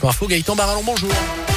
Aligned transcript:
Info 0.00 0.28
Gaëtan 0.28 0.54
Barallon, 0.54 0.84
bonjour. 0.84 1.47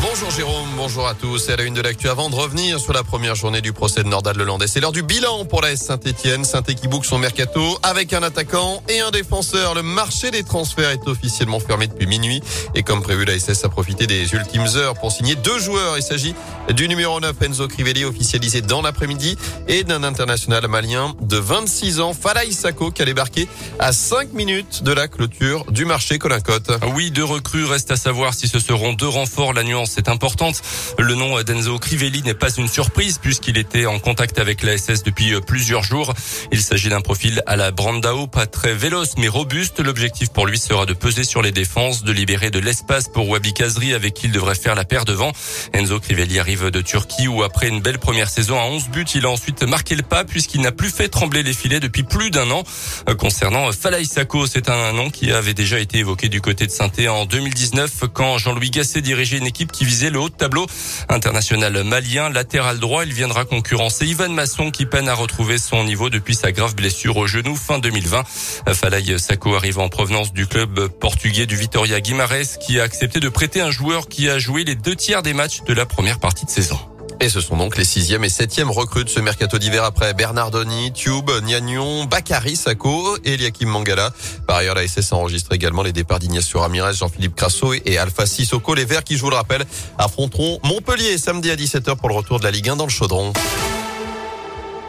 Bonjour 0.00 0.30
Jérôme, 0.30 0.68
bonjour 0.76 1.06
à 1.06 1.14
tous. 1.14 1.38
C'est 1.38 1.52
à 1.52 1.56
la 1.56 1.64
une 1.64 1.74
de 1.74 1.80
l'actu 1.80 2.08
avant 2.08 2.30
de 2.30 2.34
revenir 2.34 2.80
sur 2.80 2.92
la 2.92 3.02
première 3.02 3.34
journée 3.34 3.60
du 3.60 3.72
procès 3.72 4.02
de 4.02 4.08
Nordal 4.08 4.36
Lelandais. 4.36 4.66
C'est 4.66 4.80
l'heure 4.80 4.92
du 4.92 5.02
bilan 5.02 5.44
pour 5.44 5.60
la 5.62 5.72
S 5.72 5.82
Saint-Etienne. 5.82 6.44
saint 6.44 6.62
qui 6.62 6.88
boucle 6.88 7.06
son 7.06 7.18
mercato 7.18 7.78
avec 7.82 8.12
un 8.12 8.22
attaquant 8.22 8.82
et 8.88 9.00
un 9.00 9.10
défenseur. 9.10 9.74
Le 9.74 9.82
marché 9.82 10.30
des 10.30 10.42
transferts 10.42 10.90
est 10.90 11.06
officiellement 11.06 11.60
fermé 11.60 11.86
depuis 11.86 12.06
minuit. 12.06 12.42
Et 12.74 12.82
comme 12.82 13.02
prévu, 13.02 13.24
la 13.24 13.38
SS 13.38 13.64
a 13.64 13.68
profité 13.68 14.06
des 14.06 14.32
ultimes 14.34 14.66
heures 14.76 14.94
pour 14.94 15.12
signer 15.12 15.34
deux 15.34 15.58
joueurs. 15.58 15.96
Il 15.98 16.02
s'agit 16.02 16.34
du 16.70 16.88
numéro 16.88 17.20
9 17.20 17.34
Enzo 17.42 17.68
Crivelli 17.68 18.04
officialisé 18.04 18.62
dans 18.62 18.82
l'après-midi 18.82 19.36
et 19.68 19.84
d'un 19.84 20.02
international 20.04 20.66
malien 20.68 21.14
de 21.20 21.36
26 21.36 22.00
ans, 22.00 22.14
Falaï 22.14 22.52
Sako, 22.52 22.90
qui 22.90 23.02
a 23.02 23.04
débarqué 23.04 23.48
à 23.78 23.92
5 23.92 24.32
minutes 24.32 24.82
de 24.82 24.92
la 24.92 25.08
clôture 25.08 25.64
du 25.70 25.84
marché 25.84 26.18
Colin 26.18 26.38
Oui, 26.94 27.10
deux 27.10 27.24
recrues. 27.24 27.64
Reste 27.64 27.90
à 27.90 27.96
savoir 27.96 28.34
si 28.34 28.48
ce 28.48 28.58
seront 28.58 28.92
deux 28.92 29.08
renforts. 29.08 29.52
La 29.52 29.62
c'est 29.86 30.08
importante. 30.08 30.62
Le 30.98 31.14
nom 31.14 31.40
d'Enzo 31.42 31.78
Crivelli 31.78 32.22
n'est 32.22 32.34
pas 32.34 32.50
une 32.50 32.68
surprise 32.68 33.18
puisqu'il 33.18 33.58
était 33.58 33.86
en 33.86 33.98
contact 33.98 34.38
avec 34.38 34.62
la 34.62 34.78
SS 34.78 35.02
depuis 35.02 35.34
plusieurs 35.46 35.82
jours. 35.82 36.14
Il 36.52 36.60
s'agit 36.60 36.88
d'un 36.88 37.00
profil 37.00 37.42
à 37.46 37.56
la 37.56 37.70
Brandao, 37.70 38.26
pas 38.26 38.46
très 38.46 38.74
véloce 38.74 39.14
mais 39.18 39.28
robuste. 39.28 39.80
L'objectif 39.80 40.30
pour 40.30 40.46
lui 40.46 40.58
sera 40.58 40.86
de 40.86 40.92
peser 40.92 41.24
sur 41.24 41.42
les 41.42 41.52
défenses, 41.52 42.04
de 42.04 42.12
libérer 42.12 42.50
de 42.50 42.58
l'espace 42.58 43.08
pour 43.08 43.28
Wabi 43.28 43.52
Kazri 43.52 43.94
avec 43.94 44.14
qui 44.14 44.26
il 44.26 44.32
devrait 44.32 44.54
faire 44.54 44.74
la 44.74 44.84
paire 44.84 45.04
devant. 45.04 45.32
Enzo 45.72 45.98
Crivelli 45.98 46.38
arrive 46.38 46.70
de 46.70 46.80
Turquie 46.80 47.26
où 47.26 47.42
après 47.42 47.68
une 47.68 47.80
belle 47.80 47.98
première 47.98 48.30
saison 48.30 48.60
à 48.60 48.64
11 48.64 48.88
buts, 48.90 49.04
il 49.14 49.26
a 49.26 49.30
ensuite 49.30 49.62
marqué 49.64 49.96
le 49.96 50.02
pas 50.02 50.24
puisqu'il 50.24 50.60
n'a 50.60 50.72
plus 50.72 50.90
fait 50.90 51.08
trembler 51.08 51.42
les 51.42 51.52
filets 51.52 51.80
depuis 51.80 52.04
plus 52.04 52.30
d'un 52.30 52.50
an. 52.50 52.62
Concernant 53.18 53.72
Falaï 53.72 54.06
Sako, 54.06 54.46
c'est 54.46 54.68
un 54.68 54.92
nom 54.92 55.10
qui 55.10 55.32
avait 55.32 55.54
déjà 55.54 55.80
été 55.80 55.98
évoqué 55.98 56.28
du 56.28 56.40
côté 56.40 56.66
de 56.66 56.70
saint 56.70 56.92
en 57.08 57.24
2019 57.24 58.04
quand 58.12 58.38
Jean-Louis 58.38 58.70
Gasset 58.70 59.00
dirigeait 59.00 59.38
une 59.38 59.46
équipe 59.46 59.71
qui 59.72 59.84
viser 59.84 60.10
le 60.10 60.20
haut 60.20 60.28
de 60.28 60.34
tableau 60.34 60.66
international 61.08 61.82
malien. 61.84 62.30
Latéral 62.30 62.78
droit, 62.78 63.04
il 63.04 63.12
viendra 63.12 63.44
concurrencer 63.44 64.06
Ivan 64.06 64.28
Masson 64.28 64.70
qui 64.70 64.86
peine 64.86 65.08
à 65.08 65.14
retrouver 65.14 65.58
son 65.58 65.84
niveau 65.84 66.10
depuis 66.10 66.34
sa 66.34 66.52
grave 66.52 66.74
blessure 66.74 67.16
au 67.16 67.26
genou 67.26 67.56
fin 67.56 67.78
2020. 67.78 68.24
Falaï 68.72 69.18
Sako 69.18 69.54
arrive 69.54 69.78
en 69.78 69.88
provenance 69.88 70.32
du 70.32 70.46
club 70.46 70.88
portugais 70.88 71.46
du 71.46 71.56
Vitoria 71.56 72.00
Guimarães 72.00 72.58
qui 72.60 72.78
a 72.78 72.84
accepté 72.84 73.20
de 73.20 73.28
prêter 73.28 73.60
un 73.60 73.70
joueur 73.70 74.08
qui 74.08 74.28
a 74.28 74.38
joué 74.38 74.64
les 74.64 74.74
deux 74.74 74.96
tiers 74.96 75.22
des 75.22 75.32
matchs 75.32 75.62
de 75.66 75.72
la 75.72 75.86
première 75.86 76.20
partie 76.20 76.44
de 76.44 76.50
saison. 76.50 76.78
Et 77.22 77.28
ce 77.28 77.40
sont 77.40 77.56
donc 77.56 77.78
les 77.78 77.84
sixième 77.84 78.24
et 78.24 78.28
septième 78.28 78.68
recrues 78.68 79.04
de 79.04 79.08
ce 79.08 79.20
mercato 79.20 79.56
d'hiver 79.56 79.84
après 79.84 80.12
Bernardoni, 80.12 80.92
Tube, 80.92 81.30
Niagnon, 81.44 82.02
Bakary 82.06 82.56
Sako 82.56 83.16
et 83.24 83.34
Eliakim 83.34 83.68
Mangala. 83.68 84.10
Par 84.48 84.56
ailleurs, 84.56 84.74
la 84.74 84.88
SS 84.88 85.12
enregistre 85.12 85.52
également 85.52 85.84
les 85.84 85.92
départs 85.92 86.18
d'Ignacio 86.18 86.58
Ramirez, 86.58 86.94
Jean-Philippe 86.94 87.36
Crasso 87.36 87.74
et 87.74 87.96
Alpha 87.96 88.26
Sissoko. 88.26 88.74
Les 88.74 88.84
Verts 88.84 89.04
qui, 89.04 89.16
je 89.16 89.22
vous 89.22 89.30
le 89.30 89.36
rappelle, 89.36 89.64
affronteront 89.98 90.58
Montpellier 90.64 91.16
samedi 91.16 91.52
à 91.52 91.54
17h 91.54 91.94
pour 91.94 92.08
le 92.08 92.16
retour 92.16 92.40
de 92.40 92.44
la 92.44 92.50
Ligue 92.50 92.70
1 92.70 92.74
dans 92.74 92.86
le 92.86 92.90
Chaudron. 92.90 93.32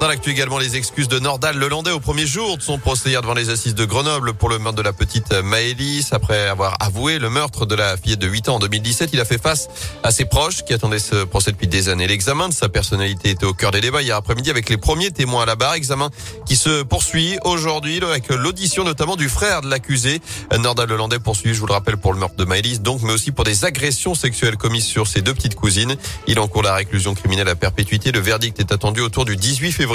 Dans 0.03 0.09
l'actu 0.09 0.31
également, 0.31 0.57
les 0.57 0.75
excuses 0.75 1.07
de 1.07 1.17
Nordal 1.17 1.57
Lelandais 1.57 1.91
au 1.91 2.01
premier 2.01 2.27
jour 2.27 2.57
de 2.57 2.61
son 2.61 2.77
procès 2.77 3.11
hier 3.11 3.21
devant 3.21 3.33
les 3.33 3.49
assises 3.49 3.73
de 3.73 3.85
Grenoble 3.85 4.33
pour 4.33 4.49
le 4.49 4.59
meurtre 4.59 4.75
de 4.75 4.81
la 4.81 4.91
petite 4.91 5.31
Maëlys. 5.31 6.11
Après 6.11 6.49
avoir 6.49 6.75
avoué 6.81 7.19
le 7.19 7.29
meurtre 7.29 7.65
de 7.65 7.73
la 7.73 7.95
fillette 7.95 8.19
de 8.19 8.27
8 8.27 8.49
ans 8.49 8.55
en 8.55 8.59
2017, 8.59 9.11
il 9.13 9.21
a 9.21 9.23
fait 9.23 9.41
face 9.41 9.69
à 10.03 10.11
ses 10.11 10.25
proches 10.25 10.65
qui 10.65 10.73
attendaient 10.73 10.99
ce 10.99 11.23
procès 11.23 11.53
depuis 11.53 11.67
des 11.67 11.87
années. 11.87 12.05
L'examen 12.05 12.49
de 12.49 12.53
sa 12.53 12.67
personnalité 12.67 13.29
était 13.29 13.45
au 13.45 13.53
cœur 13.53 13.71
des 13.71 13.79
débats 13.79 14.01
hier 14.01 14.17
après-midi 14.17 14.49
avec 14.49 14.67
les 14.67 14.75
premiers 14.75 15.11
témoins 15.11 15.43
à 15.43 15.45
la 15.45 15.55
barre. 15.55 15.75
Examen 15.75 16.09
qui 16.45 16.57
se 16.57 16.83
poursuit 16.83 17.37
aujourd'hui 17.45 18.03
avec 18.03 18.27
l'audition 18.27 18.83
notamment 18.83 19.15
du 19.15 19.29
frère 19.29 19.61
de 19.61 19.69
l'accusé. 19.69 20.19
Nordal 20.59 20.89
Lelandais 20.89 21.19
poursuit, 21.19 21.53
je 21.53 21.61
vous 21.61 21.67
le 21.67 21.73
rappelle, 21.73 21.95
pour 21.95 22.11
le 22.11 22.19
meurtre 22.19 22.35
de 22.35 22.43
Maëlys, 22.43 22.81
donc, 22.81 23.03
mais 23.03 23.13
aussi 23.13 23.31
pour 23.31 23.45
des 23.45 23.63
agressions 23.63 24.15
sexuelles 24.15 24.57
commises 24.57 24.85
sur 24.85 25.07
ses 25.07 25.21
deux 25.21 25.33
petites 25.33 25.55
cousines. 25.55 25.95
Il 26.27 26.41
encourt 26.41 26.63
la 26.63 26.73
réclusion 26.73 27.15
criminelle 27.15 27.47
à 27.47 27.55
perpétuité. 27.55 28.11
Le 28.11 28.19
verdict 28.19 28.59
est 28.59 28.73
attendu 28.73 28.99
autour 28.99 29.23
du 29.23 29.37
18 29.37 29.71
février. 29.71 29.92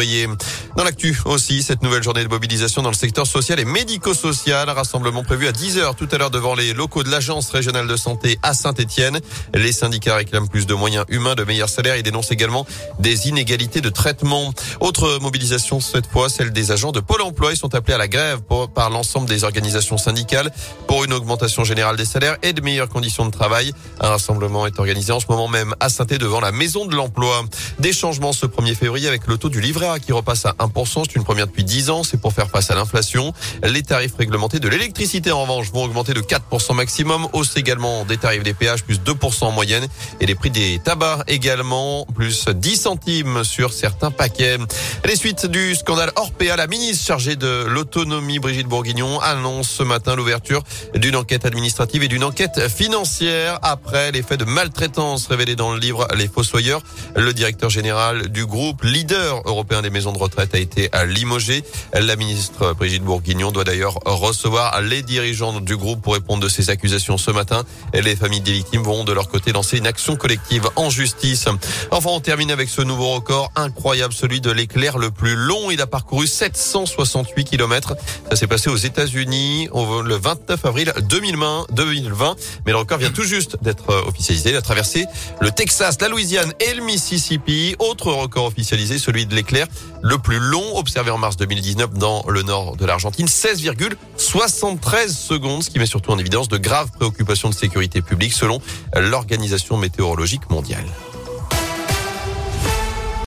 Dans 0.77 0.85
l'actu 0.85 1.19
aussi, 1.25 1.63
cette 1.63 1.83
nouvelle 1.83 2.03
journée 2.03 2.25
de 2.25 2.29
mobilisation 2.29 2.83
dans 2.83 2.91
le 2.91 2.95
secteur 2.95 3.27
social 3.27 3.61
et 3.61 3.65
médico-social. 3.65 4.69
Rassemblement 4.71 5.25
prévu 5.25 5.47
à 5.47 5.53
10h 5.53 5.95
tout 5.97 6.09
à 6.11 6.19
l'heure 6.19 6.31
devant 6.31 6.55
les 6.55 6.73
locaux 6.73 7.03
de 7.03 7.11
l'Agence 7.11 7.51
régionale 7.51 7.87
de 7.87 7.97
santé 7.97 8.39
à 8.43 8.55
Saint-Etienne. 8.55 9.21
Les 9.55 9.73
syndicats 9.73 10.17
réclament 10.17 10.49
plus 10.49 10.67
de 10.67 10.75
moyens 10.75 11.05
humains, 11.09 11.35
de 11.35 11.45
meilleurs 11.45 11.69
salaires 11.69 11.95
et 11.95 12.03
dénoncent 12.03 12.33
également 12.33 12.67
des 12.99 13.29
inégalités 13.29 13.81
de 13.81 13.89
traitement. 13.89 14.53
Autre 14.81 15.19
mobilisation 15.21 15.81
cette 15.81 16.07
fois, 16.07 16.29
celle 16.29 16.53
des 16.53 16.71
agents 16.73 16.93
de 16.93 17.01
Pôle 17.01 17.23
emploi. 17.23 17.53
Ils 17.53 17.57
sont 17.57 17.75
appelés 17.75 17.95
à 17.95 17.99
la 17.99 18.09
grève 18.09 18.41
par 18.75 18.91
l'ensemble 18.91 19.29
des 19.29 19.45
organisations 19.45 19.99
syndicales 19.99 20.53
pour 20.87 21.05
une 21.05 21.13
augmentation 21.13 21.65
générale 21.65 21.97
des 21.97 22.05
salaires 22.05 22.37
et 22.43 22.53
de 22.53 22.61
meilleures 22.61 22.89
conditions 22.89 23.27
de 23.27 23.31
travail. 23.31 23.73
Un 24.01 24.11
rassemblement 24.11 24.67
est 24.67 24.79
organisé 24.79 25.13
en 25.13 25.21
ce 25.21 25.27
moment 25.29 25.49
même 25.49 25.75
à 25.81 25.89
saint 25.89 26.05
devant 26.05 26.41
la 26.41 26.53
maison 26.53 26.87
de 26.87 26.95
l'emploi. 26.95 27.43
Des 27.79 27.93
changements 27.93 28.33
ce 28.33 28.47
1er 28.47 28.75
février 28.75 29.09
avec 29.09 29.27
le 29.27 29.37
taux 29.37 29.49
du 29.49 29.61
livret 29.79 30.01
qui 30.01 30.13
repasse 30.13 30.47
à 30.47 30.53
1%. 30.59 31.05
C'est 31.07 31.17
une 31.17 31.25
première 31.25 31.47
depuis 31.47 31.65
10 31.65 31.91
ans. 31.91 32.03
C'est 32.03 32.21
pour 32.21 32.33
faire 32.33 32.49
face 32.49 32.71
à 32.71 32.75
l'inflation. 32.75 33.33
Les 33.63 33.83
tarifs 33.83 34.15
réglementés 34.17 34.61
de 34.61 34.69
l'électricité, 34.69 35.31
en 35.31 35.43
revanche, 35.43 35.71
vont 35.73 35.85
augmenter 35.85 36.15
de 36.15 36.21
4% 36.21 36.75
maximum. 36.75 37.29
Hausse 37.33 37.57
également 37.57 38.05
des 38.05 38.17
tarifs 38.17 38.43
des 38.43 38.55
péages, 38.55 38.85
plus 38.85 39.01
2% 39.01 39.45
en 39.45 39.53
moyenne. 39.53 39.87
Et 40.21 40.27
les 40.27 40.35
prix 40.35 40.51
des 40.51 40.81
tabacs 40.83 41.23
également, 41.29 42.07
plus 42.15 42.47
10 42.49 42.77
centimes 42.77 43.45
sur 43.45 43.73
certains 43.73 44.11
paquets. 44.11 44.59
Les 45.05 45.17
suites 45.17 45.47
du 45.47 45.75
scandale 45.75 46.11
Orpea, 46.17 46.57
la 46.57 46.67
ministre 46.67 47.05
chargée 47.07 47.37
de 47.37 47.65
l'autonomie, 47.69 48.39
Brigitte 48.39 48.67
Bourguignon, 48.67 49.21
annonce 49.21 49.69
ce 49.69 49.83
matin 49.83 50.17
l'ouverture 50.17 50.63
d'une 50.95 51.17
enquête 51.17 51.45
administrative 51.45 52.03
et 52.03 52.09
d'une 52.09 52.25
enquête 52.25 52.69
financière 52.69 53.59
après 53.63 54.13
les 54.13 54.23
faits 54.23 54.41
de 54.41 54.45
maltraitance 54.45 55.27
révélés 55.27 55.57
dans 55.57 55.73
le 55.73 55.79
livre 55.79 56.09
Les 56.17 56.29
Fossoyeurs. 56.29 56.83
Le 57.17 57.33
directeur 57.33 57.71
général 57.71 58.29
du 58.29 58.47
groupe 58.47 58.83
leader 58.83 59.43
européen 59.45 59.68
des 59.69 59.91
maisons 59.91 60.13
de 60.13 60.19
retraite 60.19 60.55
a 60.55 60.59
été 60.59 60.91
limogé. 61.07 61.63
La 61.93 62.17
ministre 62.17 62.73
Brigitte 62.73 63.03
Bourguignon 63.03 63.53
doit 63.53 63.65
d'ailleurs 63.65 63.99
recevoir 64.05 64.81
les 64.81 65.03
dirigeants 65.03 65.61
du 65.61 65.77
groupe 65.77 66.03
pour 66.03 66.15
répondre 66.15 66.43
de 66.43 66.49
ces 66.49 66.71
accusations 66.71 67.19
ce 67.19 67.31
matin. 67.31 67.65
Les 67.93 68.17
familles 68.17 68.41
des 68.41 68.53
victimes 68.53 68.83
vont 68.83 69.05
de 69.05 69.13
leur 69.13 69.29
côté 69.29 69.53
lancer 69.53 69.79
une 69.79 69.87
action 69.87 70.17
collective 70.17 70.69
en 70.77 70.91
justice. 70.91 71.47
Enfin, 71.91 72.11
on 72.11 72.21
termine 72.21 72.51
avec 72.51 72.69
ce 72.69 72.81
nouveau 72.83 73.11
record 73.11 73.53
incroyable, 73.57 74.15
celui 74.15 74.41
de 74.41 74.51
l'éclair 74.51 74.99
le 74.99 75.11
plus 75.11 75.37
long. 75.37 75.71
Il 75.71 75.81
a 75.81 75.87
parcouru 75.87 76.27
768 76.27 77.45
km. 77.45 77.95
Ça 78.31 78.37
s'est 78.37 78.47
passé 78.47 78.71
aux 78.71 78.77
États-Unis 78.77 79.69
le 79.75 80.15
29 80.15 80.65
avril 80.65 80.93
2020, 81.09 81.67
2020. 81.73 82.37
Mais 82.65 82.73
le 82.73 82.79
record 82.79 82.99
vient 82.99 83.11
tout 83.11 83.25
juste 83.25 83.59
d'être 83.63 83.95
officialisé. 84.07 84.51
Il 84.51 84.57
a 84.57 84.63
traversé 84.63 85.05
le 85.41 85.51
Texas, 85.51 85.99
la 86.01 86.09
Louisiane 86.09 86.53
et 86.61 86.75
le 86.75 86.83
Mississippi. 86.83 87.77
Autre 87.79 88.13
record 88.13 88.47
officialisé, 88.47 88.99
celui 88.99 89.27
de 89.27 89.35
l'éclair 89.35 89.58
le 90.03 90.19
plus 90.19 90.39
long 90.39 90.77
observé 90.77 91.11
en 91.11 91.19
mars 91.19 91.37
2019 91.37 91.95
dans 91.95 92.25
le 92.29 92.43
nord 92.43 92.77
de 92.77 92.85
l'Argentine, 92.85 93.27
16,73 93.27 95.09
secondes, 95.09 95.63
ce 95.63 95.71
qui 95.71 95.79
met 95.79 95.87
surtout 95.87 96.11
en 96.11 96.19
évidence 96.19 96.49
de 96.49 96.59
graves 96.59 96.91
préoccupations 96.93 97.49
de 97.49 97.55
sécurité 97.55 98.03
publique 98.03 98.33
selon 98.33 98.61
l'Organisation 98.95 99.77
météorologique 99.77 100.51
mondiale. 100.51 100.87